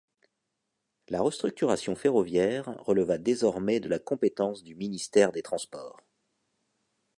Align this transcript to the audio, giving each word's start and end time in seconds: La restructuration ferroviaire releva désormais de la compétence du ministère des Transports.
La 1.09 1.21
restructuration 1.21 1.95
ferroviaire 1.95 2.65
releva 2.87 3.19
désormais 3.19 3.79
de 3.79 3.87
la 3.87 3.99
compétence 3.99 4.63
du 4.63 4.73
ministère 4.73 5.31
des 5.31 5.43
Transports. 5.43 6.01